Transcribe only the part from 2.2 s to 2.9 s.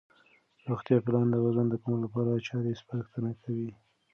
لارې چارې